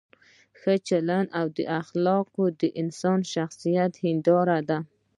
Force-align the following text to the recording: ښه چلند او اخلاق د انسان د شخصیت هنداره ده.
ښه 0.59 0.73
چلند 0.87 1.27
او 1.39 1.47
اخلاق 1.81 2.27
د 2.61 2.63
انسان 2.81 3.19
د 3.25 3.29
شخصیت 3.35 3.91
هنداره 4.03 4.59
ده. 4.69 4.77